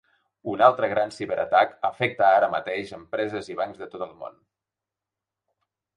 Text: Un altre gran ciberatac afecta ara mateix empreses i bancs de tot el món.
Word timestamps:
Un 0.53 0.61
altre 0.67 0.87
gran 0.93 1.13
ciberatac 1.17 1.75
afecta 1.91 2.29
ara 2.39 2.49
mateix 2.55 2.95
empreses 2.99 3.53
i 3.55 3.59
bancs 3.61 3.83
de 3.85 3.89
tot 3.93 4.07
el 4.07 4.17
món. 4.25 4.45